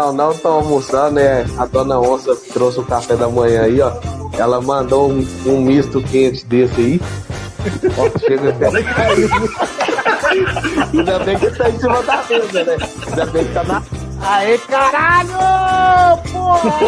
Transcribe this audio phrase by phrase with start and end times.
[0.00, 1.44] Não, não estão almoçando, né?
[1.58, 3.92] A dona Onça trouxe o café da manhã aí, ó.
[4.32, 6.98] Ela mandou um, um misto quente desse aí.
[7.98, 8.68] Ó, chega até.
[10.94, 12.78] Ainda bem que tá em cima da mesa, né?
[13.08, 13.82] Ainda bem que tá na.
[14.22, 15.28] Aê, caralho!
[16.32, 16.80] Porra!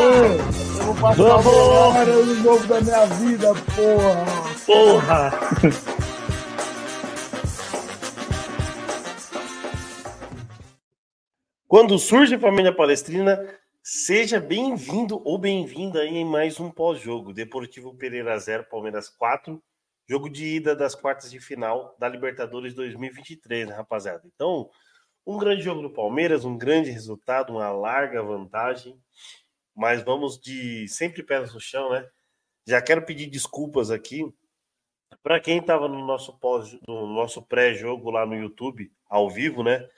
[0.78, 1.46] Eu vou passar Vamos!
[1.46, 4.24] o melhor ano novo da minha vida, porra!
[4.66, 5.34] Porra!
[11.72, 13.48] Quando surge família palestrina,
[13.82, 17.32] seja bem-vindo ou bem-vinda em mais um pós-jogo.
[17.32, 19.58] Deportivo Pereira 0, Palmeiras 4.
[20.06, 24.20] Jogo de ida das quartas de final da Libertadores 2023, né, rapaziada?
[24.34, 24.68] Então,
[25.26, 29.00] um grande jogo do Palmeiras, um grande resultado, uma larga vantagem.
[29.74, 32.06] Mas vamos de sempre pés no chão, né?
[32.68, 34.30] Já quero pedir desculpas aqui
[35.22, 39.88] para quem estava no nosso pós, no nosso pré-jogo lá no YouTube, ao vivo, né?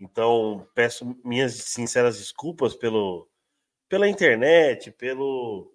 [0.00, 3.28] Então, peço minhas sinceras desculpas pelo,
[3.88, 5.72] pela internet, pelo,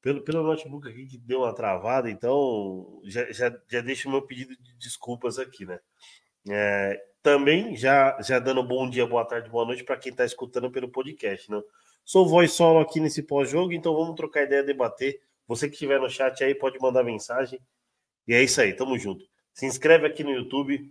[0.00, 2.10] pelo, pelo notebook aqui que deu uma travada.
[2.10, 5.80] Então, já, já, já deixo meu pedido de desculpas aqui, né?
[6.48, 10.70] É, também, já, já dando bom dia, boa tarde, boa noite para quem está escutando
[10.70, 11.60] pelo podcast, né?
[12.04, 15.20] Sou voz solo aqui nesse pós-jogo, então vamos trocar ideia, debater.
[15.46, 17.60] Você que estiver no chat aí pode mandar mensagem.
[18.26, 19.24] E é isso aí, tamo junto.
[19.52, 20.90] Se inscreve aqui no YouTube,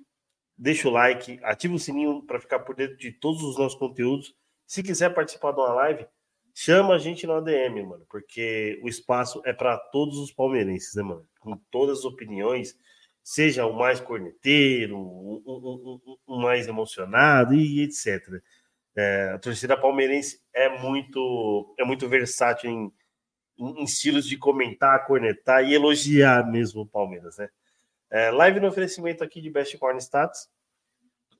[0.59, 4.35] deixa o like, ativa o sininho para ficar por dentro de todos os nossos conteúdos.
[4.67, 6.05] Se quiser participar de uma live,
[6.53, 11.03] chama a gente no ADM, mano, porque o espaço é para todos os palmeirenses, né,
[11.03, 11.25] mano?
[11.39, 12.77] Com todas as opiniões,
[13.23, 18.21] seja o mais corneteiro, o, o, o, o mais emocionado e etc.
[18.97, 22.91] É, a torcida palmeirense é muito, é muito versátil em,
[23.57, 27.49] em, em estilos de comentar, cornetar e elogiar mesmo o Palmeiras, né?
[28.11, 30.49] É, live no oferecimento aqui de Best Corn Stats,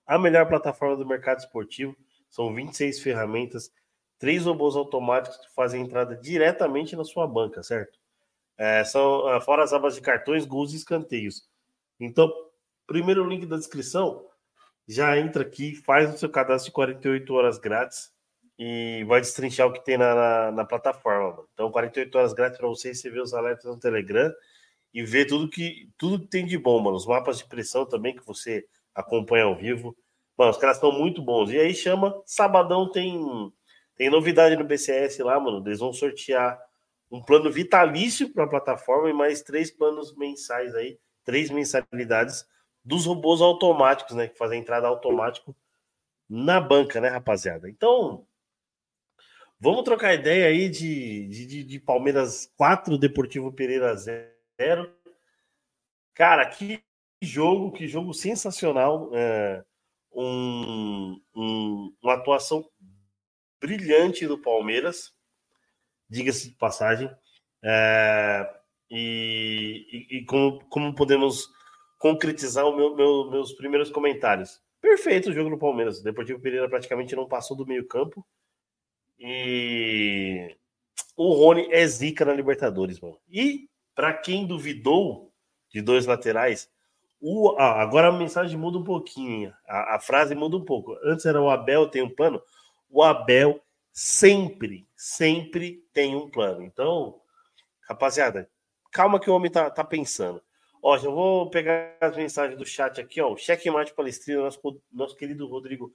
[0.06, 1.96] a melhor plataforma do mercado esportivo.
[2.30, 3.72] São 26 ferramentas,
[4.19, 7.97] três robôs automáticos que fazem entrada diretamente na sua banca, certo?
[8.57, 11.47] É, são ah, fora as abas de cartões, gols e escanteios.
[12.00, 12.31] Então,
[12.86, 14.25] primeiro link da descrição,
[14.88, 18.12] já entra aqui, faz o seu cadastro de 48 horas grátis
[18.57, 21.31] e vai destrinchar o que tem na, na, na plataforma.
[21.31, 21.47] Mano.
[21.53, 24.31] Então, 48 horas grátis para você receber os alertas no Telegram
[24.94, 26.97] e ver tudo que tudo que tem de bom, mano.
[26.97, 29.95] Os mapas de pressão também que você acompanha ao vivo.
[30.38, 31.51] Mano, os caras estão muito bons.
[31.51, 33.51] E aí chama, sabadão tem
[33.95, 35.61] tem novidade no BCS lá, mano.
[35.67, 36.57] Eles vão sortear
[37.11, 42.47] um plano vitalício para a plataforma e mais três planos mensais aí, três mensalidades
[42.83, 45.56] dos robôs automáticos, né, que fazem entrada automático
[46.29, 47.69] na banca, né, rapaziada.
[47.69, 48.25] Então,
[49.59, 54.93] vamos trocar ideia aí de, de, de Palmeiras 4, Deportivo Pereira 0 0.
[56.13, 56.83] Cara, que
[57.21, 59.09] jogo, que jogo sensacional.
[59.13, 59.63] É,
[60.11, 62.69] um, um, uma atuação
[63.61, 65.13] brilhante do Palmeiras,
[66.09, 67.09] diga-se de passagem.
[67.63, 68.53] É,
[68.89, 71.47] e, e, e como, como, podemos
[71.97, 74.61] concretizar os meu, meu, meus primeiros comentários?
[74.81, 75.99] Perfeito o jogo do Palmeiras.
[75.99, 78.25] O Deportivo Pereira praticamente não passou do meio-campo.
[79.19, 80.55] E
[81.15, 83.19] o Rony é zica na Libertadores, mano.
[83.29, 83.69] E
[83.99, 85.29] para quem duvidou
[85.69, 86.71] de dois laterais,
[87.19, 90.97] o, ah, agora a mensagem muda um pouquinho, a, a, frase muda um pouco.
[91.03, 92.41] Antes era o Abel tem um plano,
[92.89, 93.61] o Abel
[93.91, 96.63] sempre, sempre tem um plano.
[96.63, 97.19] Então,
[97.89, 98.49] rapaziada,
[98.89, 100.41] calma que o homem tá, tá pensando.
[100.81, 103.33] Ó, já vou pegar as mensagens do chat aqui, ó.
[103.33, 105.91] O checkmate palestrino, nosso, nosso querido Rodrigo.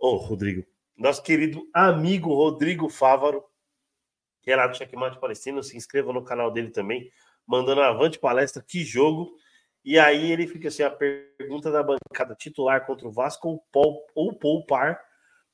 [0.00, 0.66] Ô, oh, Rodrigo.
[0.96, 3.44] Nosso querido amigo Rodrigo Fávaro
[4.44, 5.62] do Checkmate Palestino.
[5.62, 7.10] Se inscreva no canal dele também,
[7.46, 9.34] mandando avante palestra, que jogo.
[9.84, 13.62] E aí ele fica assim: a pergunta da bancada titular contra o Vasco
[14.14, 15.00] ou, poupar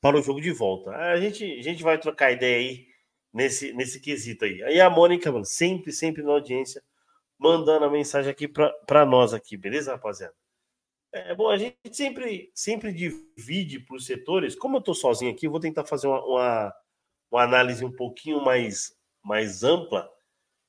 [0.01, 0.91] para o jogo de volta.
[0.91, 2.87] A gente, a gente vai trocar ideia aí
[3.33, 4.63] nesse, nesse quesito aí.
[4.63, 6.81] Aí a Mônica, mano, sempre, sempre na audiência,
[7.37, 10.33] mandando a mensagem aqui para nós aqui, beleza, rapaziada?
[11.11, 14.55] É, bom, a gente sempre, sempre divide por setores.
[14.55, 16.73] Como eu tô sozinho aqui, eu vou tentar fazer uma, uma
[17.31, 20.09] uma análise um pouquinho mais, mais ampla.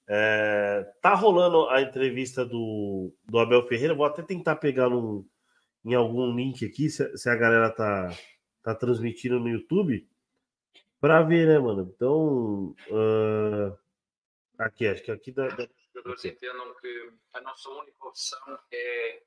[0.09, 3.95] É, tá rolando a entrevista do, do Abel Ferreira.
[3.95, 5.25] Vou até tentar pegar num,
[5.85, 8.11] em algum link aqui, se, se, a galera tá,
[8.63, 10.09] tá transmitindo no YouTube,
[11.01, 11.93] para ver, né, mano?
[11.95, 13.79] Então, uh,
[14.59, 15.49] aqui, acho que aqui da.
[15.49, 15.65] da...
[15.65, 19.23] Os jogadores entendam que a nossa única opção é.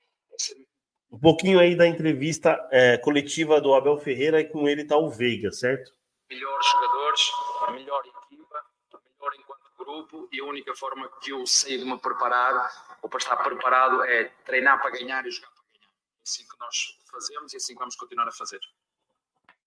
[1.12, 5.10] Um pouquinho aí da entrevista é, coletiva do Abel Ferreira e com ele tá o
[5.10, 5.92] Veiga, certo?
[6.31, 7.31] Melhores jogadores,
[7.68, 12.00] a melhor equipa, melhor enquanto grupo e a única forma que eu sei de me
[12.00, 15.92] preparar ou para estar preparado é treinar para ganhar e jogar para ganhar.
[16.19, 18.62] É assim que nós fazemos e é assim que vamos continuar a fazer.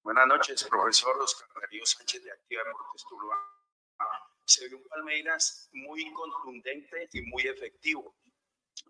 [0.03, 3.37] Buenas noches, profesor Oscar Darío Sánchez de Activa Deportes Tuluá.
[4.47, 8.15] Se ve un Palmeiras muy contundente y muy efectivo.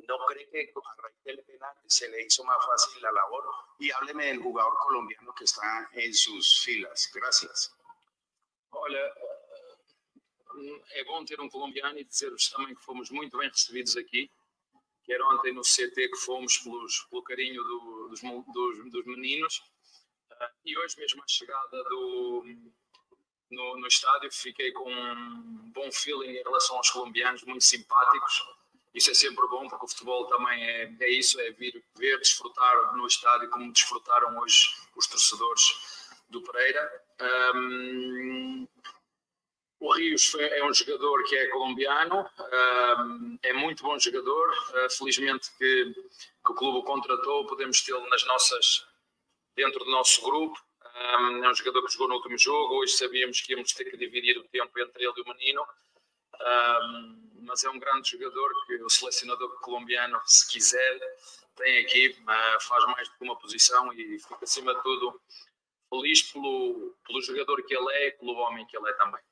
[0.07, 3.45] ¿No cree que a raíz del penal se le hizo más fácil la labor?
[3.79, 7.11] Y hábleme del jugador colombiano que está en sus filas.
[7.13, 7.75] Gracias.
[8.71, 9.15] Olha,
[10.93, 14.31] é bom ter um colombiano e dizer-vos também que fomos muito bem recebidos aqui.
[15.05, 19.59] Quer ontem no CT que fomos pelos, pelo carinho do, dos, dos, dos, meninos.
[20.31, 22.45] Uh, e hoje mesmo a chegada do,
[23.51, 28.64] no, no estádio fiquei com um bom feeling em relação aos colombianos, muito simpáticos.
[28.95, 32.97] Isso é sempre bom, porque o futebol também é, é isso, é vir ver, desfrutar
[32.97, 35.63] no estádio como desfrutaram hoje os torcedores
[36.29, 37.03] do Pereira.
[37.55, 38.69] Um,
[39.81, 42.27] o Rios é um jogador que é colombiano,
[43.43, 44.51] é muito bom jogador.
[44.75, 48.87] Ah, felizmente que, que o clube o contratou, podemos tê-lo nas nossas
[49.55, 50.59] dentro do nosso grupo.
[50.95, 52.77] É um jogador que jogou no último jogo.
[52.77, 55.67] Hoje sabíamos que íamos ter que dividir o tempo entre ele e o menino,
[57.45, 61.01] mas é um grande jogador que o selecionador colombiano, se quiser,
[61.57, 62.17] tem aqui,
[62.61, 65.21] faz mais do que uma posição e fica acima de tudo
[65.89, 69.23] feliz pelo, pelo jogador que ele é e pelo homem que ele é também.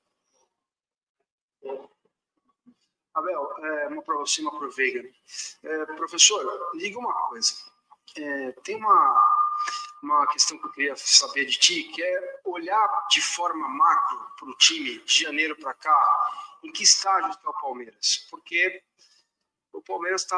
[3.15, 5.03] Abel, é, uma você, uma para o Veiga.
[5.63, 7.53] É, professor, diga uma coisa.
[8.17, 9.42] É, tem uma,
[10.03, 14.49] uma questão que eu queria saber de ti, que é olhar de forma macro para
[14.49, 16.31] o time de janeiro para cá,
[16.65, 18.27] em que estágio está o Palmeiras?
[18.29, 18.83] Porque
[19.73, 20.37] o Palmeiras está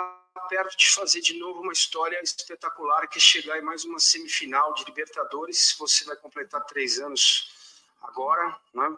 [0.49, 4.75] perto de fazer de novo uma história espetacular, que é chegar em mais uma semifinal
[4.75, 5.75] de Libertadores.
[5.79, 8.97] Você vai completar três anos agora, né?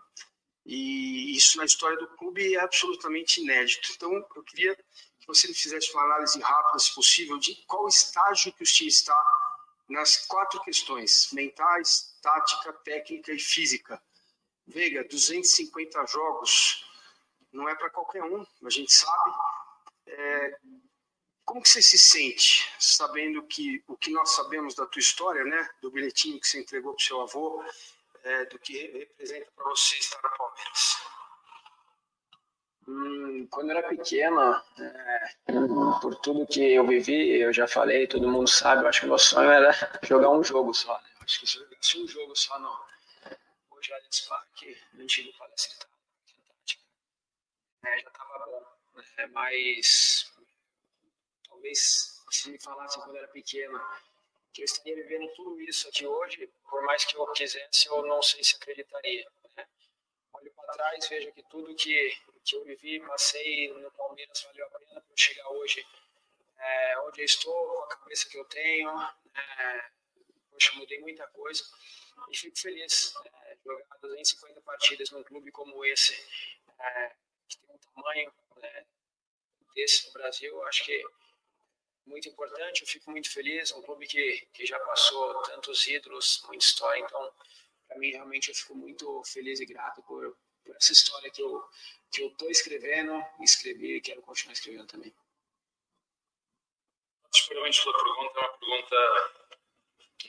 [0.64, 3.92] E isso na história do clube é absolutamente inédito.
[3.94, 8.52] Então, eu queria que você me fizesse uma análise rápida, se possível, de qual estágio
[8.52, 9.14] que o time está
[9.88, 14.02] nas quatro questões: mentais, tática, técnica e física.
[14.66, 16.84] Veiga, 250 jogos
[17.52, 19.30] não é para qualquer um, a gente sabe.
[20.08, 20.58] É,
[21.44, 25.68] como que você se sente sabendo que o que nós sabemos da tua história, né,
[25.80, 27.64] do bilhetinho que você entregou para seu avô,
[28.24, 30.96] é, do que representa para você estar no Palmeiras?
[32.88, 35.34] Hum, quando eu era pequeno, é,
[36.00, 39.18] por tudo que eu vivi, eu já falei, todo mundo sabe, eu acho que meu
[39.18, 39.72] sonho era
[40.06, 40.94] jogar um jogo só.
[41.00, 41.10] Né?
[41.18, 42.70] Eu acho que se eu jogasse um jogo só no
[43.70, 45.86] hoje Allianz Parque, antigo Palestra
[47.86, 48.64] é, já estava bom.
[48.94, 49.26] Né?
[49.28, 50.32] Mas
[51.48, 53.80] talvez se me falasse quando eu era pequeno
[54.52, 58.22] que eu estaria vivendo tudo isso aqui hoje, por mais que eu quisesse, eu não
[58.22, 59.30] sei se acreditaria.
[59.56, 59.66] Né?
[60.32, 62.16] Olho para trás, vejo que tudo que,
[62.46, 65.84] que eu vivi, passei no Palmeiras valeu a pena para chegar hoje
[66.58, 68.90] é, onde eu estou, com a cabeça que eu tenho.
[69.34, 69.90] É,
[70.50, 71.62] poxa, mudei muita coisa
[72.30, 73.14] e fico feliz.
[73.24, 76.14] É, jogar 250 partidas num clube como esse,
[76.78, 77.14] é,
[77.48, 78.86] que tem um tamanho né,
[79.74, 81.04] desse no Brasil, acho que
[82.06, 86.40] muito importante, eu fico muito feliz, é um clube que, que já passou tantos ídolos,
[86.46, 87.32] muita história, então,
[87.88, 90.25] para mim, realmente, eu fico muito feliz e grato por
[90.76, 91.64] essa história que eu
[92.10, 95.14] que eu estou escrevendo, escrevi e quero continuar escrevendo também.
[97.48, 98.96] Parabéns pela pergunta, é uma pergunta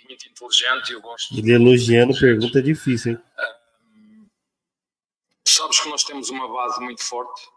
[0.07, 1.33] muito inteligente, eu gosto.
[1.37, 3.23] Ele elogiando pergunta difícil, hein?
[3.79, 4.27] Um,
[5.47, 7.47] sabes que nós temos uma base muito forte,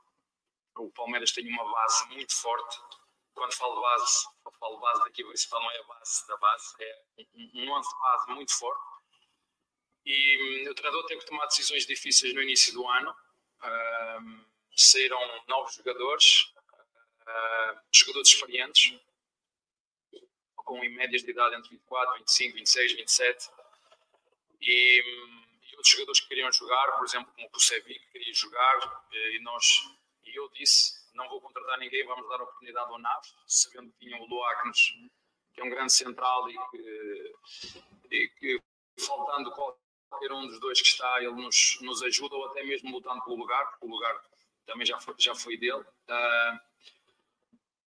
[0.77, 2.79] o Palmeiras tem uma base muito forte,
[3.35, 7.05] quando falo base, eu falo base daqui principal, não é a base da base, é
[7.35, 8.90] um 11 de base muito forte.
[10.05, 13.11] E hum, o treinador tem que tomar decisões difíceis no início do ano.
[13.63, 16.53] Uh, saíram novos jogadores,
[17.23, 18.99] uh, jogadores experientes,
[20.57, 23.51] com médias de idade entre 24, 25, 26, 27.
[24.61, 25.03] E,
[25.73, 29.41] e outros jogadores que queriam jogar, por exemplo, como o Kusevic, que queria jogar, e
[29.41, 29.65] nós,
[30.25, 34.21] e eu disse não vou contratar ninguém, vamos dar oportunidade ao Naves, sabendo que tinham
[34.21, 34.93] o Luacnes,
[35.53, 37.35] que é um grande central e que,
[38.11, 38.63] e que
[38.99, 39.81] faltando qualquer
[40.33, 43.65] um dos dois que está, ele nos, nos ajuda ou até mesmo lutando pelo lugar,
[43.71, 44.23] porque o lugar
[44.67, 45.81] também já foi, já foi dele.
[45.81, 46.61] Uh,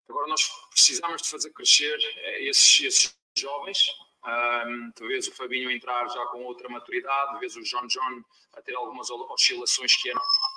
[0.08, 1.98] agora nós precisamos de fazer crescer
[2.40, 3.86] esses, esses jovens.
[4.24, 8.62] Um, tu vês o Fabinho entrar já com outra maturidade, vês o John John a
[8.62, 10.52] ter algumas oscilações que é normal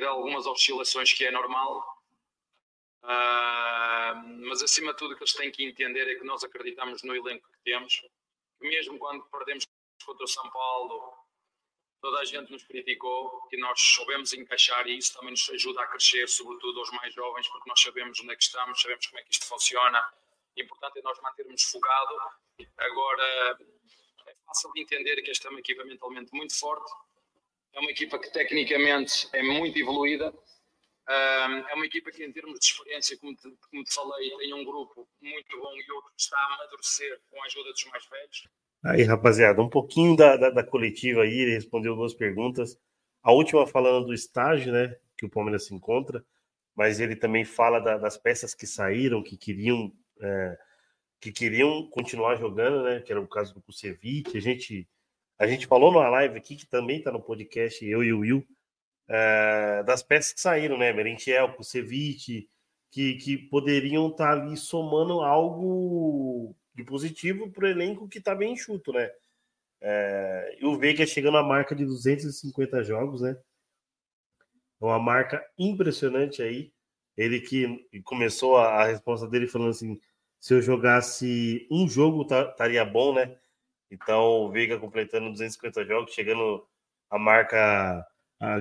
[0.00, 2.02] ter algumas oscilações que é normal.
[3.02, 7.02] Uh, mas acima de tudo o que eles têm que entender é que nós acreditamos
[7.02, 8.02] no elenco que temos.
[8.60, 9.66] Mesmo quando perdemos
[10.04, 11.14] contra o São Paulo,
[12.00, 15.86] toda a gente nos criticou, que nós soubemos encaixar e isso também nos ajuda a
[15.86, 19.22] crescer, sobretudo aos mais jovens, porque nós sabemos onde é que estamos, sabemos como é
[19.22, 20.12] que isto funciona.
[20.56, 22.18] Importante é nós mantermos focado.
[22.78, 23.58] Agora,
[24.26, 26.90] é fácil de entender que esta é uma equipa mentalmente muito forte,
[27.72, 30.34] é uma equipa que tecnicamente é muito evoluída,
[31.12, 34.64] é uma equipa que, em termos de experiência, como te, como te falei, tem um
[34.64, 38.48] grupo muito bom e outro que está a amadurecer com a ajuda dos mais velhos.
[38.84, 42.78] Aí, rapaziada, um pouquinho da, da, da coletiva aí, ele respondeu duas perguntas.
[43.22, 46.24] A última falando do estágio, né, que o Palmeiras se encontra,
[46.74, 50.58] mas ele também fala da, das peças que saíram, que queriam é,
[51.20, 54.36] que queriam continuar jogando, né, que era o caso do Kusevich.
[54.36, 54.88] A gente
[55.38, 58.46] a gente falou numa live aqui que também está no podcast, eu e o Will,
[59.10, 62.48] é, das peças que saíram, né, Merentiel, Kusevich,
[62.90, 68.34] que, que poderiam estar tá ali somando algo de positivo para o elenco que está
[68.34, 69.10] bem enxuto, né?
[70.60, 73.36] E o Veiga chegando à marca de 250 jogos, né?
[74.80, 76.72] É uma marca impressionante aí.
[77.16, 80.00] Ele que começou a, a resposta dele falando assim:
[80.38, 83.36] se eu jogasse um jogo, estaria tá, bom, né?
[83.90, 86.66] Então, o Veiga completando 250 jogos, chegando
[87.10, 88.06] a marca,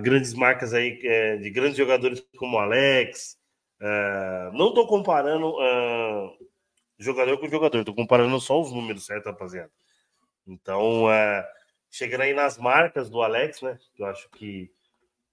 [0.01, 3.37] grandes marcas aí é, de grandes jogadores como Alex.
[3.81, 6.37] É, não estou comparando uh,
[6.97, 9.71] jogador com jogador, estou comparando só os números, certo, rapaziada?
[10.45, 11.47] Então, é,
[11.89, 13.79] chegando aí nas marcas do Alex, né?
[13.97, 14.69] Eu acho que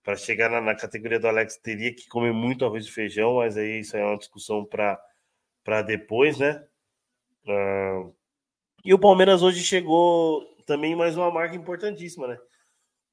[0.05, 3.57] para chegar na, na, categoria do Alex teria que comer muito arroz e feijão, mas
[3.57, 6.65] aí isso é uma discussão para depois, né?
[7.45, 8.15] Uh,
[8.85, 12.38] e o Palmeiras hoje chegou também mais uma marca importantíssima, né?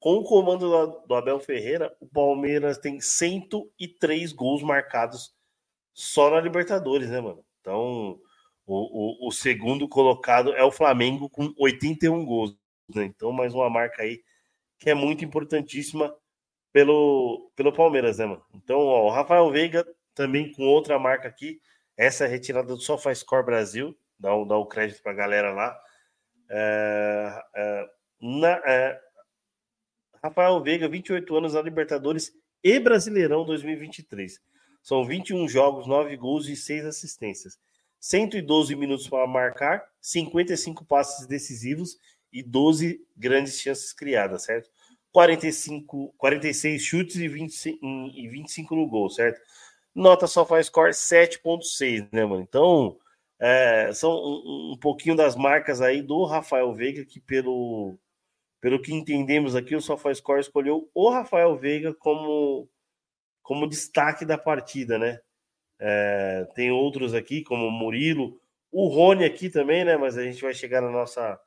[0.04, 0.68] Com o comando
[1.06, 5.34] do, Abel Ferreira, o Palmeiras tem 103 gols marcados
[5.94, 7.42] só na Libertadores, né, mano?
[7.58, 8.20] Então,
[8.66, 12.54] o, o, o, segundo colocado é o Flamengo com 81 gols.
[12.94, 13.04] Né?
[13.04, 14.22] Então, mais uma marca aí
[14.78, 16.14] que é muito importantíssima
[16.70, 18.44] pelo, pelo Palmeiras, né, mano?
[18.52, 21.62] Então, ó, o Rafael Veiga também com outra marca aqui.
[21.96, 23.98] Essa é retirada do SofaScore Brasil.
[24.18, 25.74] Dá, dá o crédito pra galera lá.
[26.50, 27.86] É, é,
[28.20, 29.03] na, é,
[30.24, 34.40] Rafael Veiga, 28 anos na Libertadores e Brasileirão 2023.
[34.82, 37.58] São 21 jogos, 9 gols e 6 assistências.
[38.00, 41.98] 112 minutos para marcar, 55 passes decisivos
[42.32, 44.70] e 12 grandes chances criadas, certo?
[45.12, 47.78] 45, 46 chutes e 25,
[48.14, 49.38] e 25 no gol, certo?
[49.94, 52.42] Nota só faz score 7.6, né, mano?
[52.42, 52.96] Então,
[53.38, 57.98] é, são um, um, pouquinho das marcas aí do Rafael Veiga, que pelo,
[58.64, 62.66] pelo que entendemos aqui, o SofaScore escolheu o Rafael Veiga como,
[63.42, 65.20] como destaque da partida, né?
[65.78, 68.40] É, tem outros aqui, como o Murilo,
[68.72, 69.98] o Rony aqui também, né?
[69.98, 71.38] Mas a gente vai chegar na nossa,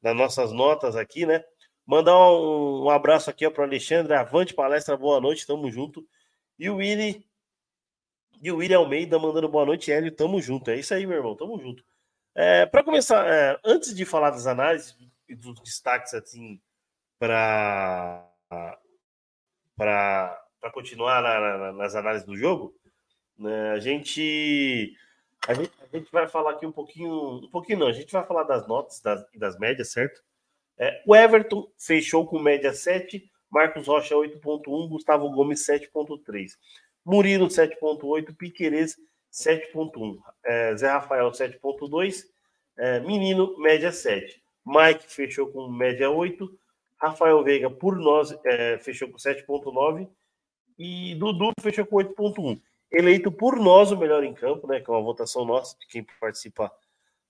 [0.00, 1.42] nas nossas notas aqui, né?
[1.84, 4.14] Mandar um, um abraço aqui para o Alexandre.
[4.14, 6.06] Avante palestra, boa noite, tamo junto.
[6.56, 7.26] E o Willi.
[8.40, 10.70] E o Willi Almeida mandando boa noite, Hélio, tamo junto.
[10.70, 11.82] É isso aí, meu irmão, tamo junto.
[12.36, 14.96] É, para começar, é, antes de falar das análises
[15.28, 16.60] e dos destaques, assim,
[17.18, 18.28] para
[19.76, 22.74] para continuar na, na, nas análises do jogo,
[23.38, 24.96] né, a gente
[25.46, 28.24] a gente, a gente vai falar aqui um pouquinho, um pouquinho não, a gente vai
[28.24, 30.22] falar das notas das, das médias, certo?
[30.78, 36.52] É, o Everton fechou com média 7, Marcos Rocha 8.1, Gustavo Gomes 7.3,
[37.04, 38.96] Murilo 7.8, Piquerez
[39.32, 42.24] 7.1, é, Zé Rafael 7.2,
[42.78, 46.58] é, Menino média 7, Mike fechou com média 8,
[46.96, 50.08] Rafael Veiga por nós é, fechou com 7.9
[50.78, 52.60] e Dudu fechou com 8.1.
[52.90, 54.80] Eleito por nós o melhor em campo, né?
[54.80, 56.70] Que é uma votação nossa de quem participa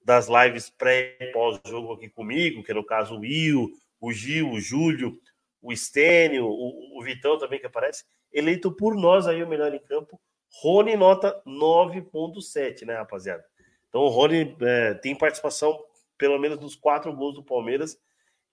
[0.04, 4.50] das lives pré e pós-jogo aqui comigo, que é no caso o Will, o Gil,
[4.50, 5.18] o Júlio,
[5.62, 9.78] o Estênio, o, o Vitão também que aparece, eleito por nós aí o melhor em
[9.78, 10.20] campo,
[10.60, 13.44] Rony nota 9.7, né, rapaziada?
[13.88, 15.78] Então o Rony é, tem participação
[16.22, 17.98] pelo menos nos quatro gols do Palmeiras,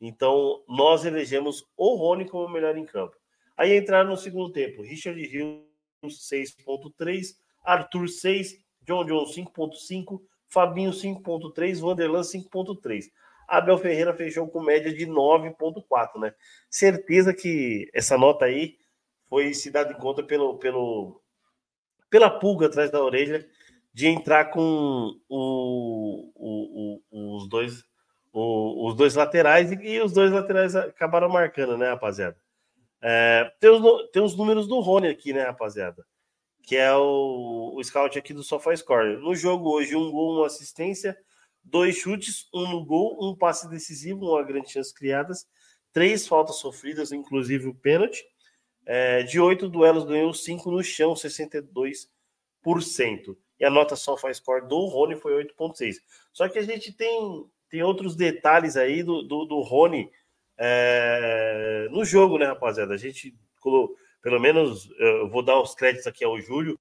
[0.01, 3.15] então nós elegemos o Rony como o melhor em campo.
[3.55, 5.61] Aí entraram no segundo tempo, Richard Rios
[6.03, 13.11] 6.3, Arthur 6, John John 5.5, Fabinho 5.3, Vanderlan 5.3.
[13.47, 16.33] Abel Ferreira fechou com média de 9.4, né?
[16.71, 18.79] Certeza que essa nota aí
[19.27, 21.21] foi se dada em conta pelo, pelo,
[22.09, 23.47] pela pulga atrás da orelha
[23.99, 27.83] de entrar com o, o, o, os, dois,
[28.31, 32.37] os dois laterais e, os dois laterais acabaram marcando, né, rapaziada?
[33.01, 36.05] É, tem, os, tem os números do Rony aqui, né, rapaziada?
[36.61, 39.17] que é o, o scout aqui do SofaScore.
[39.17, 41.17] No jogo hoje, um gol, uma assistência,
[41.61, 45.45] dois chutes, um no gol, um passe decisivo, uma grande chance criadas,
[45.91, 48.23] três faltas sofridas, inclusive o pênalti.
[48.85, 52.07] É, de oito duelos, ganhou cinco no chão, 62%.
[53.59, 55.95] E a nota SofaScore do Rony foi 8.6.
[56.31, 60.09] Só que a gente tem, tem outros detalhes aí do, do, do Rony
[60.57, 62.93] é, no jogo, né, rapaziada?
[62.93, 63.35] A gente
[64.21, 66.77] pelo menos, eu vou dar os créditos aqui ao Júlio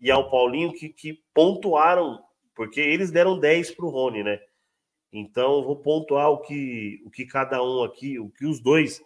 [0.00, 2.22] e ao Paulinho que, que pontuaram,
[2.54, 4.40] porque eles deram 10 para o Rony, né?
[5.12, 9.02] Então, vou pontuar o que, o que cada um aqui, o que os dois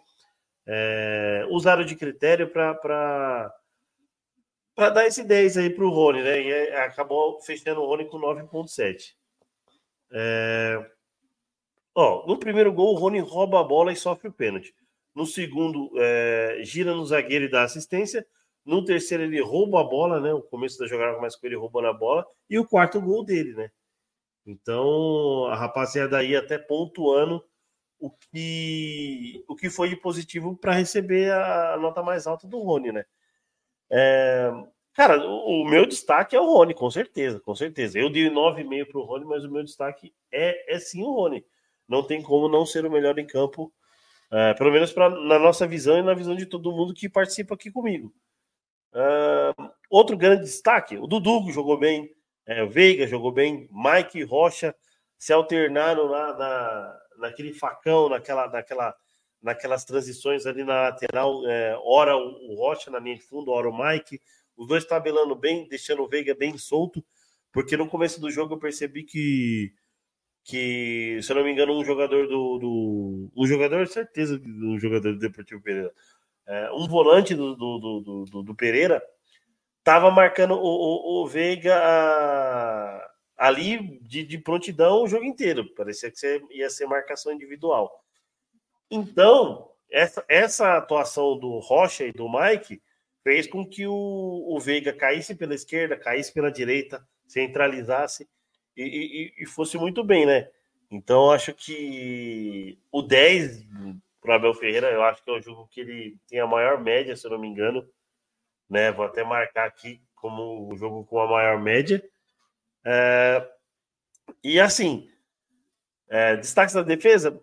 [0.65, 3.53] é, usaram de critério para
[4.75, 6.41] dar esse 10 aí para o Rony, né?
[6.41, 9.15] E acabou fechando o Rony com 9,7.
[10.11, 10.85] É,
[11.93, 14.73] ó, no primeiro gol, o Rony rouba a bola e sofre o pênalti.
[15.15, 18.25] No segundo, é, gira no zagueiro e dá assistência.
[18.65, 20.33] No terceiro, ele rouba a bola, né?
[20.33, 22.25] O começo da jogada começa com ele roubando a bola.
[22.49, 23.71] E o quarto gol dele, né?
[24.45, 27.43] Então, a rapaziada aí até pontuando
[27.99, 32.91] o que, o que foi de positivo para receber a nota mais alta do Rony,
[32.91, 33.05] né?
[33.91, 34.51] É,
[34.93, 37.99] cara, o, o, meu destaque é o Rony, com certeza, com certeza.
[37.99, 41.45] Eu dei 9,5 para o Rony, mas o meu destaque é, é sim o Rony.
[41.87, 43.71] Não tem como não ser o melhor em campo,
[44.31, 47.55] é, pelo menos pra, na nossa visão e na visão de todo mundo que participa
[47.55, 48.13] aqui comigo.
[48.93, 49.53] É,
[49.89, 52.09] outro grande destaque, o Dudu jogou bem,
[52.45, 54.75] é, Veiga jogou bem, Mike Rocha
[55.17, 58.95] se alternaram na, na naquele facão, naquela, naquela,
[59.45, 63.77] naquelas transições ali na lateral, é, ora o Rocha na linha de fundo, ora o
[63.77, 64.19] Mike,
[64.57, 67.05] os dois tabelando bem, deixando o Veiga bem solto,
[67.51, 69.71] porque no começo do jogo eu percebi que,
[70.43, 72.57] que se eu não me engano, um jogador do.
[72.57, 75.93] do um jogador, certeza, um jogador do Deportivo Pereira,
[76.47, 78.99] é, um volante do, do, do, do, Pereira,
[79.83, 81.75] tava marcando o, o, o Veiga
[83.37, 85.71] ali de, de, prontidão o jogo inteiro.
[85.75, 88.04] Parecia que ia ser marcação individual.
[88.89, 92.81] Então, essa, essa atuação do Rocha e do Mike
[93.23, 98.27] fez com que o, o Veiga caísse pela esquerda, caísse pela direita, centralizasse
[98.77, 98.83] e,
[99.37, 100.49] e, e fosse muito bem, né?
[100.91, 103.65] Então, acho que o 10
[104.21, 107.15] para Abel Ferreira, eu acho que é o jogo que ele tem a maior média,
[107.15, 107.87] se eu não me engano.
[108.69, 108.91] Né?
[108.91, 112.03] Vou até marcar aqui como o jogo com a maior média.
[112.83, 113.47] É,
[114.43, 115.07] e assim,
[116.09, 117.39] é, da defesa,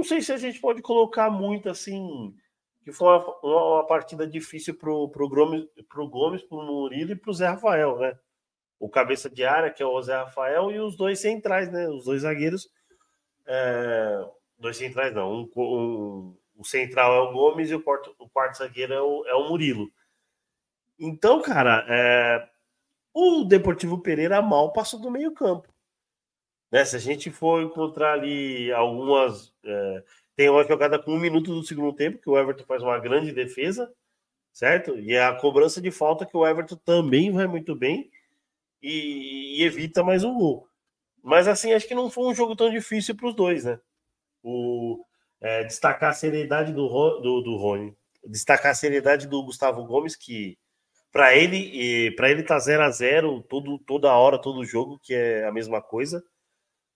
[0.00, 2.34] não sei se a gente pode colocar muito assim,
[2.82, 7.34] que foi uma, uma, partida difícil pro, pro Gomes, pro Gomes, pro Murilo e pro
[7.34, 8.18] Zé Rafael, né?
[8.78, 11.86] O cabeça de área, que é o Zé Rafael, e os dois centrais, né?
[11.86, 12.70] Os dois zagueiros.
[13.46, 14.26] É,
[14.58, 15.30] dois centrais, não.
[15.30, 19.26] Um, um, o central é o Gomes e o quarto, o quarto zagueiro é o,
[19.26, 19.90] é o Murilo.
[20.98, 22.48] Então, cara, é,
[23.12, 25.68] o Deportivo Pereira mal passou do meio-campo.
[26.70, 26.84] Né?
[26.84, 29.52] Se a gente for encontrar ali algumas.
[29.64, 30.04] É,
[30.36, 33.32] tem uma jogada com um minuto do segundo tempo, que o Everton faz uma grande
[33.32, 33.92] defesa,
[34.52, 34.98] certo?
[34.98, 38.10] E é a cobrança de falta que o Everton também vai muito bem
[38.82, 40.66] e, e evita mais um gol.
[41.22, 43.78] Mas assim, acho que não foi um jogo tão difícil para os dois, né?
[44.42, 45.04] O,
[45.40, 46.88] é, destacar a seriedade do,
[47.20, 47.94] do, do Rony,
[48.26, 50.56] destacar a seriedade do Gustavo Gomes, que
[51.12, 55.44] para ele, para ele tá 0 a 0 todo, toda hora, todo jogo, que é
[55.44, 56.22] a mesma coisa.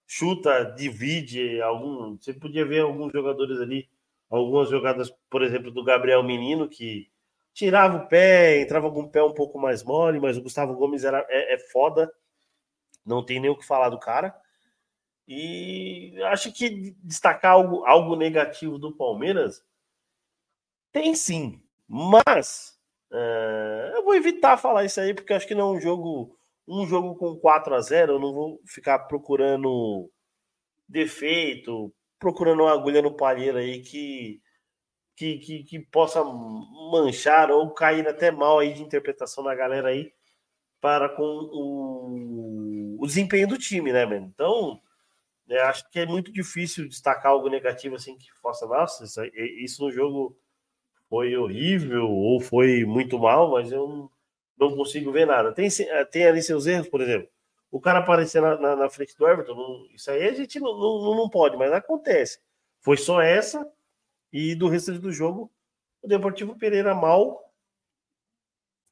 [0.06, 2.16] Chuta, divide algum.
[2.16, 3.88] Você podia ver alguns jogadores ali,
[4.30, 7.10] algumas jogadas, por exemplo, do Gabriel Menino, que
[7.52, 11.04] tirava o pé, entrava com o pé um pouco mais mole, mas o Gustavo Gomes
[11.04, 12.12] era, é, é foda.
[13.04, 14.34] Não tem nem o que falar do cara.
[15.26, 19.64] E acho que destacar algo, algo negativo do Palmeiras
[20.94, 22.78] tem sim, mas
[23.12, 26.86] é, eu vou evitar falar isso aí, porque acho que não é um jogo, um
[26.86, 30.10] jogo com 4 a 0 eu não vou ficar procurando
[30.88, 34.40] defeito, procurando uma agulha no palheiro aí que,
[35.16, 40.12] que, que, que, possa manchar ou cair até mal aí de interpretação da galera aí
[40.80, 44.30] para com o, o desempenho do time, né, mano?
[44.34, 44.80] Então,
[45.48, 49.84] é, acho que é muito difícil destacar algo negativo assim que possa, nossa, isso, isso
[49.84, 50.36] no jogo
[51.08, 54.10] foi horrível ou foi muito mal, mas eu
[54.58, 55.52] não, consigo ver nada.
[55.52, 55.68] Tem,
[56.10, 57.28] tem ali seus erros, por exemplo.
[57.70, 61.16] O cara aparecer na, na, na frente do Everton, isso aí a gente não, não,
[61.16, 62.38] não pode, mas acontece.
[62.80, 63.68] Foi só essa
[64.32, 65.50] e do restante do jogo,
[66.02, 67.40] o Deportivo Pereira mal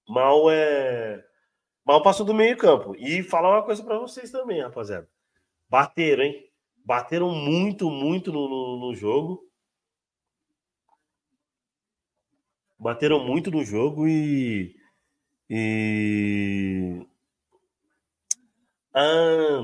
[0.08, 1.24] mal é
[1.84, 2.94] mal passou do meio campo.
[2.96, 5.08] E falar uma coisa para vocês também, rapaziada.
[5.68, 6.50] Bateram, hein?
[6.84, 9.52] Bateram muito, muito no, no, no jogo.
[12.82, 14.74] bateram muito no jogo e.
[15.54, 17.06] E.
[18.94, 19.60] Ah,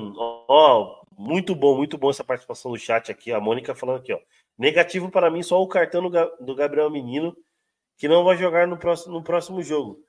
[0.46, 3.32] ó, muito bom, muito bom essa participação do chat aqui.
[3.32, 4.20] A Mônica falando aqui, ó.
[4.58, 7.34] Negativo para mim só o cartão do Gabriel Menino,
[7.96, 10.04] que não vai jogar no próximo, no próximo jogo.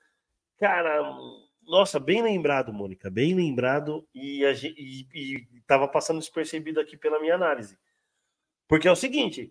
[0.58, 1.16] Cara,
[1.62, 7.18] nossa, bem lembrado, Mônica, bem lembrado, e, a, e, e tava passando despercebido aqui pela
[7.20, 7.78] minha análise.
[8.68, 9.50] Porque é o seguinte: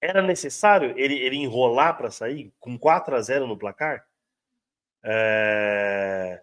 [0.00, 4.07] era necessário ele, ele enrolar para sair com 4 a 0 no placar?
[5.04, 6.40] É...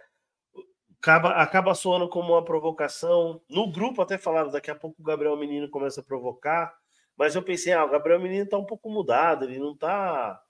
[1.00, 3.42] Acaba, acaba soando como uma provocação.
[3.50, 6.76] No grupo até falaram, daqui a pouco o Gabriel Menino começa a provocar.
[7.18, 10.42] Mas eu pensei, ah, o Gabriel Menino tá um pouco mudado, ele não tá.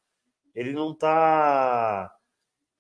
[0.56, 2.12] Ele não tá.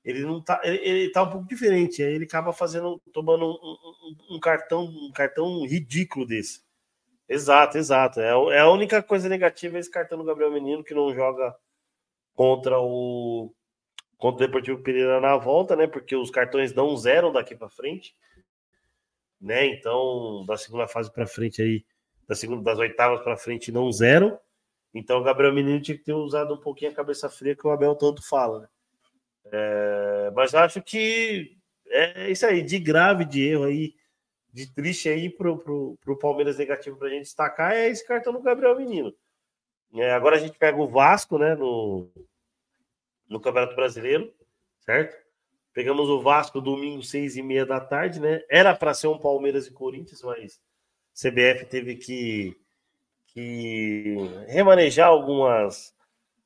[0.03, 0.61] Ele não tá.
[0.63, 2.01] Ele, ele tá um pouco diferente.
[2.01, 6.63] Aí ele acaba fazendo, tomando um, um, um cartão, um cartão ridículo desse.
[7.27, 8.19] Exato, exato.
[8.21, 11.55] É, é a única coisa negativa esse cartão do Gabriel Menino que não joga
[12.35, 13.53] contra o
[14.17, 15.87] contra o Deportivo Pereira na volta, né?
[15.87, 18.15] Porque os cartões não zero daqui para frente,
[19.39, 19.65] né?
[19.65, 21.85] Então, da segunda fase para frente aí,
[22.27, 24.37] da segunda das oitavas para frente não zero.
[24.93, 27.71] Então, o Gabriel Menino tinha que ter usado um pouquinho a cabeça fria que o
[27.71, 28.67] Abel tanto fala, né?
[29.51, 33.93] É, mas acho que é isso aí, de grave de erro aí
[34.55, 38.41] de triste aí pro, pro, pro Palmeiras negativo pra gente destacar é esse cartão do
[38.41, 39.13] Gabriel Menino.
[39.93, 42.09] É, agora a gente pega o Vasco, né, no,
[43.29, 44.33] no Campeonato Brasileiro,
[44.81, 45.15] certo?
[45.73, 48.41] Pegamos o Vasco domingo, seis e meia da tarde, né?
[48.49, 50.61] Era para ser um Palmeiras e Corinthians, mas
[51.13, 52.55] CBF teve que,
[53.27, 54.15] que
[54.47, 55.93] remanejar algumas,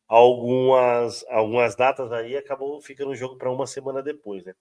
[0.07, 4.55] algumas, algumas datas aí, acabou ficando o jogo para uma semana depois, né?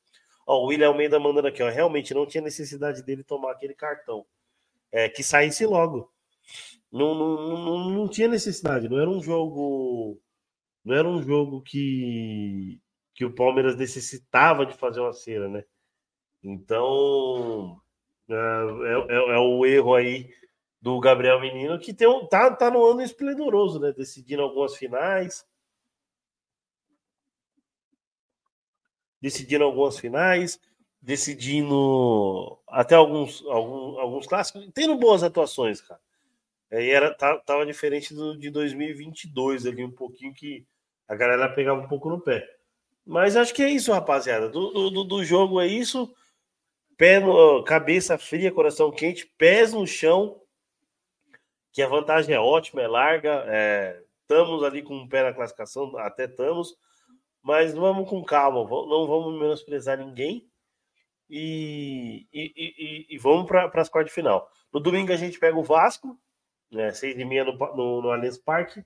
[0.49, 1.69] Ó, o William Almeida mandando aqui, ó.
[1.69, 4.25] Realmente não tinha necessidade dele tomar aquele cartão.
[4.91, 6.11] É, que saísse logo.
[6.91, 8.89] Não, não, não, não tinha necessidade.
[8.89, 10.19] Não era um jogo.
[10.85, 12.81] Não era um jogo que,
[13.15, 15.65] que o Palmeiras necessitava de fazer uma cera, né?
[16.43, 17.81] Então.
[18.29, 20.31] É, é, é, é o erro aí
[20.81, 23.93] do Gabriel Menino, que tem um, tá, tá no ano esplendoroso, né?
[23.93, 25.45] Decidindo algumas finais.
[29.21, 30.61] decidindo algumas finais,
[31.01, 36.01] decidindo até alguns, alguns, alguns clássicos, tendo boas atuações, cara.
[36.71, 40.67] E era, tava diferente do, de 2022 ali, um pouquinho que
[41.09, 42.47] a galera pegava um pouco no pé.
[43.07, 44.49] Mas acho que é isso, rapaziada.
[44.49, 46.15] Do, do, do jogo é isso.
[46.97, 50.41] Pé no, cabeça fria, coração quente, pés no chão,
[51.73, 53.45] que a vantagem é ótima, é larga.
[53.47, 56.77] É, estamos ali com o pé na classificação, até estamos
[57.49, 60.47] mas vamos com calma, não vamos menosprezar ninguém
[61.31, 64.51] e, e, e, e vamos para as quartas de final.
[64.71, 66.19] No domingo a gente pega o Vasco,
[66.71, 68.85] né, seis e meia no, no, no Allianz Parque,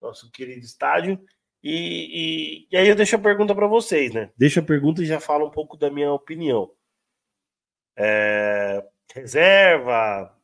[0.00, 1.22] nosso querido estádio.
[1.62, 4.32] E, e, aí eu deixo a pergunta para vocês, né?
[4.36, 6.72] Deixa a pergunta e já falo um pouco da minha opinião.
[7.96, 10.36] É, reserva,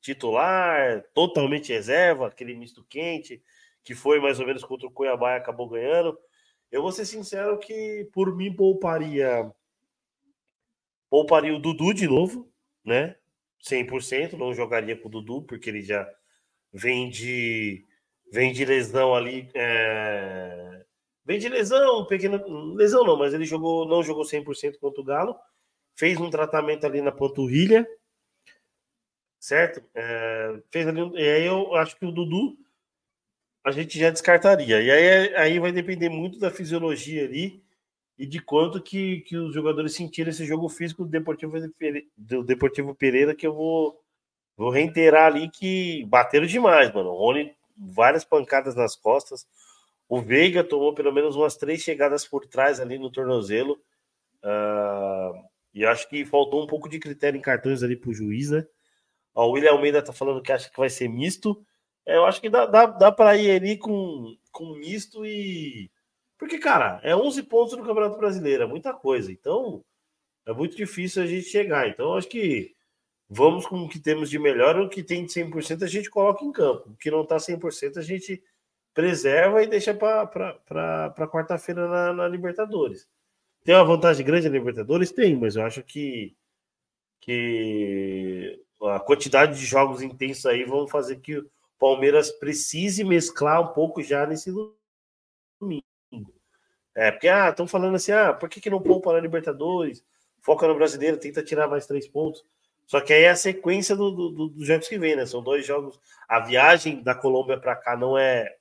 [0.00, 3.42] titular, totalmente reserva, aquele misto quente,
[3.84, 6.18] que foi mais ou menos contra o Cuiabá e acabou ganhando.
[6.72, 9.52] Eu vou ser sincero que por mim pouparia
[11.08, 12.50] pouparia o Dudu de novo,
[12.84, 13.14] né?
[13.64, 16.08] 100%, não jogaria com o Dudu porque ele já
[16.72, 17.84] vem de
[18.32, 20.84] vem de lesão ali, é...
[21.24, 22.42] vem de lesão, pequena
[22.74, 25.36] lesão não, mas ele jogou não jogou 100% contra o Galo,
[25.96, 27.86] fez um tratamento ali na panturrilha,
[29.40, 29.82] certo?
[29.94, 30.60] É...
[30.70, 32.58] fez ali, e aí eu acho que o Dudu
[33.64, 34.82] a gente já descartaria.
[34.82, 37.63] E aí, aí vai depender muito da fisiologia ali
[38.18, 41.56] e de quanto que, que os jogadores sentiram esse jogo físico do Deportivo,
[42.16, 44.00] do Deportivo Pereira, que eu vou,
[44.56, 47.10] vou reiterar ali que bateram demais, mano.
[47.10, 49.46] O Rony, várias pancadas nas costas.
[50.08, 53.80] O Veiga tomou pelo menos umas três chegadas por trás ali no tornozelo.
[54.44, 58.64] Uh, e acho que faltou um pouco de critério em cartões ali pro juiz, né?
[59.34, 61.66] Ó, o William Almeida tá falando que acha que vai ser misto.
[62.06, 65.90] É, eu acho que dá, dá, dá para ir ali com, com misto e.
[66.38, 69.30] Porque, cara, é 11 pontos no Campeonato Brasileiro, é muita coisa.
[69.32, 69.84] Então,
[70.46, 71.88] é muito difícil a gente chegar.
[71.88, 72.74] Então, acho que
[73.28, 76.44] vamos com o que temos de melhor, o que tem de 100% a gente coloca
[76.44, 76.90] em campo.
[76.90, 78.42] O que não está 100% a gente
[78.92, 83.08] preserva e deixa para quarta-feira na, na, Libertadores.
[83.64, 85.10] Tem uma vantagem grande na Libertadores?
[85.10, 86.36] Tem, mas eu acho que,
[87.20, 91.44] que a quantidade de jogos intensos aí vão fazer que
[91.78, 94.52] Palmeiras precise mesclar um pouco já nesse
[95.60, 95.84] domingo.
[96.94, 100.04] É, porque, ah, estão falando assim, ah, por que, que não poupa na Libertadores?
[100.40, 102.44] Foca no brasileiro, tenta tirar mais três pontos.
[102.86, 105.26] Só que aí é a sequência dos do, do, jogos que vem, né?
[105.26, 105.98] São dois jogos.
[106.28, 108.56] A viagem da Colômbia para cá não é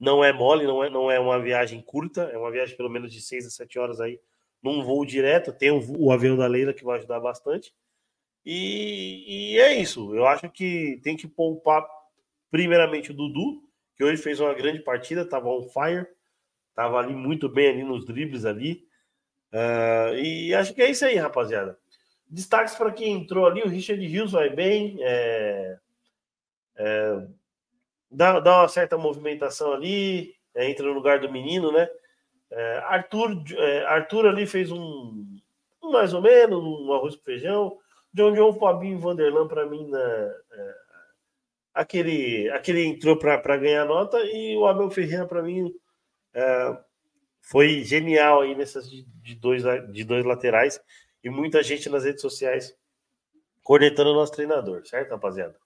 [0.00, 3.12] não é mole, não é, não é uma viagem curta, é uma viagem pelo menos
[3.12, 4.20] de seis a sete horas aí,
[4.60, 5.52] num voo direto.
[5.52, 7.72] Tem o, o avião da Leila que vai ajudar bastante.
[8.44, 10.14] E, e, é isso.
[10.14, 11.86] Eu acho que tem que poupar
[12.50, 13.62] primeiramente o Dudu,
[13.96, 16.06] que hoje fez uma grande partida, estava on fire,
[16.72, 18.84] estava ali muito bem ali nos dribles ali.
[19.52, 21.78] Uh, e acho que é isso aí, rapaziada.
[22.26, 25.78] Destaques para quem entrou ali: o Richard Rios vai bem, é,
[26.76, 27.26] é,
[28.10, 31.88] dá, dá uma certa movimentação ali, é, entra no lugar do menino, né?
[32.50, 35.38] É, Arthur, é, Arthur ali fez um,
[35.82, 37.78] um, mais ou menos, um arroz com feijão.
[38.14, 40.74] John John, Fabinho Vanderlan, para mim, na, é,
[41.74, 45.72] aquele, aquele entrou para ganhar nota e o Abel Ferreira, para mim,
[46.34, 46.78] é,
[47.40, 50.80] foi genial aí nessas de, de, dois, de dois laterais
[51.22, 52.74] e muita gente nas redes sociais
[53.62, 55.56] cornetando o nosso treinador, certo, rapaziada?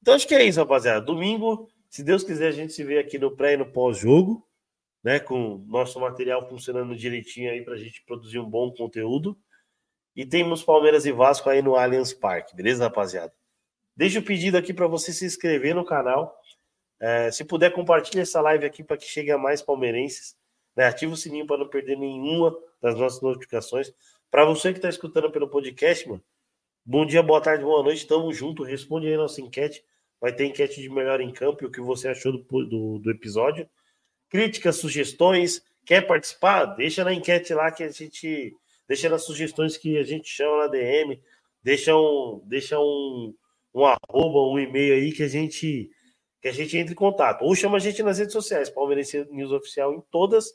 [0.00, 1.00] Então acho que é isso, rapaziada.
[1.00, 4.46] Domingo, se Deus quiser, a gente se vê aqui no pré e no pós-jogo,
[5.02, 5.18] né?
[5.18, 9.38] Com nosso material funcionando direitinho aí para a gente produzir um bom conteúdo.
[10.14, 13.32] E temos Palmeiras e Vasco aí no Allianz Parque, beleza, rapaziada?
[13.94, 16.34] Deixa o pedido aqui para você se inscrever no canal.
[17.00, 20.36] É, se puder, compartilhe essa live aqui para que chegue a mais palmeirenses.
[20.74, 20.86] Né?
[20.86, 23.92] Ativa o sininho para não perder nenhuma das nossas notificações.
[24.30, 26.22] Para você que está escutando pelo podcast, mano,
[26.84, 28.06] bom dia, boa tarde, boa noite.
[28.06, 28.62] Tamo junto.
[28.62, 29.84] Responde aí nossa enquete.
[30.20, 33.10] Vai ter enquete de melhor em campo e o que você achou do, do, do
[33.10, 33.68] episódio.
[34.28, 35.62] Críticas, sugestões.
[35.84, 36.64] Quer participar?
[36.64, 38.56] Deixa na enquete lá que a gente.
[38.88, 41.20] Deixa nas sugestões que a gente chama na DM.
[41.62, 42.42] Deixa um.
[42.44, 43.34] Deixa um
[43.76, 45.90] um arroba, um e-mail aí que a gente
[46.40, 47.42] que a gente entre em contato.
[47.42, 50.52] Ou chama a gente nas redes sociais, Palmeirense News Oficial em todas.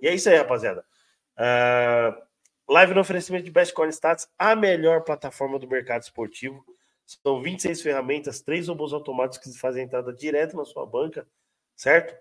[0.00, 0.84] E é isso aí, rapaziada.
[1.36, 6.64] Uh, live no oferecimento de Best Corn Stats, a melhor plataforma do mercado esportivo.
[7.06, 11.26] São 26 ferramentas, três robôs automáticos que fazem entrada direto na sua banca,
[11.76, 12.16] certo?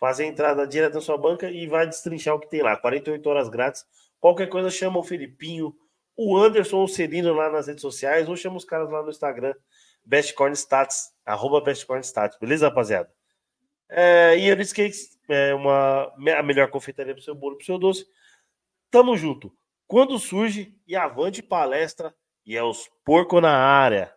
[0.00, 2.76] Fazem entrada direto na sua banca e vai destrinchar o que tem lá.
[2.76, 3.84] 48 horas grátis.
[4.18, 5.74] Qualquer coisa, chama o Felipinho,
[6.16, 9.54] o Anderson o Celino lá nas redes sociais, ou chama os caras lá no Instagram
[10.04, 13.10] Best Corn Stats, arroba Best Corn Stats, beleza, rapaziada?
[13.88, 18.06] É, e Eris Cakes é uma, a melhor confeitaria pro seu bolo, pro seu doce.
[18.90, 19.52] Tamo junto.
[19.86, 22.14] Quando surge, e avante palestra,
[22.46, 24.12] e é os porco na área.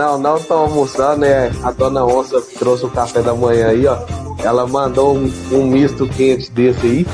[0.00, 1.52] Não, não estão almoçando, né?
[1.62, 3.98] A dona Onça trouxe o café da manhã aí, ó.
[4.42, 7.06] Ela mandou um, um misto quente desse aí.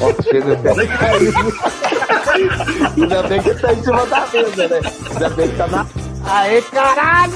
[0.00, 1.32] Ó, chega até caiu.
[2.96, 4.80] Ainda bem que tá em cima da mesa, né?
[5.10, 5.86] Ainda bem que tá na.
[6.24, 7.32] Aê, caralho!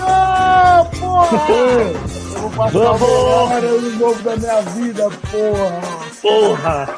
[1.01, 1.39] Porra!
[1.49, 3.03] Eu vou passar Vamos!
[3.03, 5.81] o melhor jogo da minha vida, porra!
[6.23, 6.89] Porra!